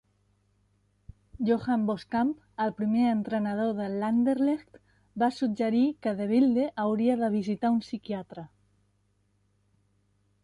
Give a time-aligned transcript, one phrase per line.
[1.49, 2.31] Johan Boskamp,
[2.65, 4.79] el primer entrenador de l'Anderlecht,
[5.23, 8.47] va suggerir que De Bilde hauria de visitar un psiquiatre.